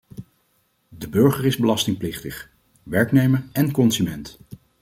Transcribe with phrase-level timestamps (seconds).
[0.89, 2.49] De burger is belastingplichtig,
[2.83, 4.37] werknemer en consument.